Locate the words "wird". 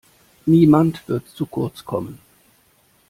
1.07-1.27